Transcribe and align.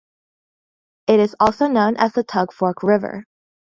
It 1.05 1.19
is 1.19 1.35
also 1.39 1.67
known 1.67 1.95
as 1.97 2.13
the 2.13 2.23
Tug 2.23 2.51
Fork 2.51 2.81
River. 2.81 3.23